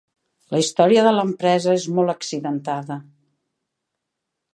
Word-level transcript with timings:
La 0.53 0.59
història 0.61 1.03
de 1.07 1.11
l'empresa 1.17 1.75
és 1.81 1.85
molt 1.97 2.13
accidentada. 2.13 2.99